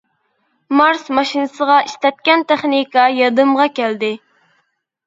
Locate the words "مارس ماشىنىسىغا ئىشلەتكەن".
0.79-2.45